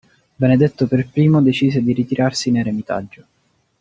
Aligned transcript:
Benedetto 0.35 0.87
per 0.87 1.07
primo 1.11 1.43
decise 1.43 1.83
di 1.83 1.93
ritirarsi 1.93 2.49
in 2.49 2.57
eremitaggio. 2.57 3.25